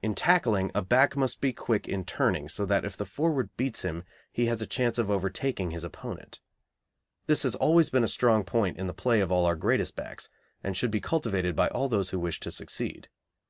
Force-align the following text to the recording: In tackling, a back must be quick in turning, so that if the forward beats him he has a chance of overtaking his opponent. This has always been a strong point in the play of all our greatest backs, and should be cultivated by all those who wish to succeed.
In 0.00 0.14
tackling, 0.14 0.70
a 0.74 0.80
back 0.80 1.18
must 1.18 1.38
be 1.38 1.52
quick 1.52 1.86
in 1.86 2.06
turning, 2.06 2.48
so 2.48 2.64
that 2.64 2.82
if 2.86 2.96
the 2.96 3.04
forward 3.04 3.54
beats 3.58 3.82
him 3.82 4.04
he 4.32 4.46
has 4.46 4.62
a 4.62 4.66
chance 4.66 4.96
of 4.96 5.10
overtaking 5.10 5.70
his 5.70 5.84
opponent. 5.84 6.40
This 7.26 7.42
has 7.42 7.54
always 7.54 7.90
been 7.90 8.04
a 8.04 8.08
strong 8.08 8.44
point 8.44 8.78
in 8.78 8.86
the 8.86 8.94
play 8.94 9.20
of 9.20 9.30
all 9.30 9.44
our 9.44 9.54
greatest 9.54 9.96
backs, 9.96 10.30
and 10.62 10.74
should 10.74 10.90
be 10.90 10.98
cultivated 10.98 11.54
by 11.54 11.68
all 11.68 11.90
those 11.90 12.08
who 12.08 12.18
wish 12.18 12.40
to 12.40 12.50
succeed. 12.50 13.10